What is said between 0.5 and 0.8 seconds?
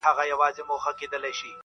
د قلم